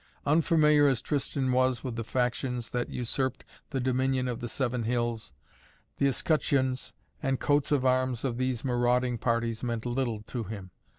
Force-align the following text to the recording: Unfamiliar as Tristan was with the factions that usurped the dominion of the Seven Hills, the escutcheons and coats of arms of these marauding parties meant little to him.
Unfamiliar 0.25 0.87
as 0.87 0.99
Tristan 0.99 1.51
was 1.51 1.83
with 1.83 1.95
the 1.95 2.03
factions 2.03 2.71
that 2.71 2.89
usurped 2.89 3.45
the 3.69 3.79
dominion 3.79 4.27
of 4.27 4.39
the 4.39 4.49
Seven 4.49 4.81
Hills, 4.81 5.31
the 5.97 6.07
escutcheons 6.07 6.93
and 7.21 7.39
coats 7.39 7.71
of 7.71 7.85
arms 7.85 8.25
of 8.25 8.37
these 8.37 8.65
marauding 8.65 9.19
parties 9.19 9.63
meant 9.63 9.85
little 9.85 10.23
to 10.23 10.45
him. 10.45 10.71